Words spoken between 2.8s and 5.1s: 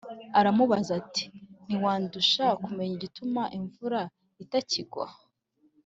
igituma imvura itakigwa?